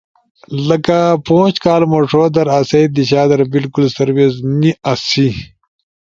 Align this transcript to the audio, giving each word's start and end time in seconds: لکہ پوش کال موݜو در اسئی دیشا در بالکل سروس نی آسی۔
لکہ 0.67 0.99
پوش 1.25 1.53
کال 1.63 1.81
موݜو 1.91 2.23
در 2.35 2.47
اسئی 2.57 2.85
دیشا 2.95 3.21
در 3.29 3.41
بالکل 3.51 3.85
سروس 3.95 4.35
نی 4.59 4.71
آسی۔ 4.91 5.27